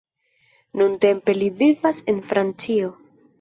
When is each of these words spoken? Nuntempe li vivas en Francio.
Nuntempe 0.79 1.35
li 1.41 1.51
vivas 1.59 2.01
en 2.15 2.23
Francio. 2.33 2.91